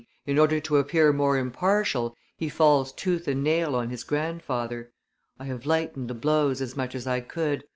in 0.25 0.39
order 0.39 0.59
to 0.59 0.77
appear 0.77 1.13
more 1.13 1.37
impartial, 1.37 2.15
he 2.35 2.49
falls 2.49 2.91
tooth 2.91 3.27
and 3.27 3.43
nail 3.43 3.75
on 3.75 3.91
his 3.91 4.03
grandfather. 4.03 4.91
I 5.39 5.45
have 5.45 5.67
lightened 5.67 6.07
the 6.09 6.15
blows 6.15 6.59
as 6.59 6.75
much 6.75 6.95
as 6.95 7.05
I 7.05 7.19
could. 7.19 7.65